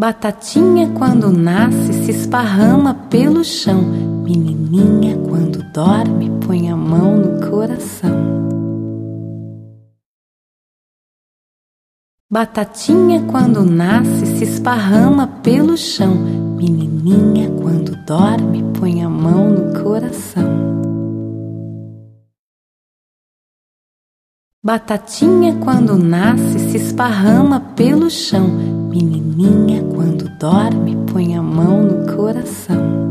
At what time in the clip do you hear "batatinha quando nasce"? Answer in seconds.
0.00-1.92, 12.32-14.24, 24.64-26.58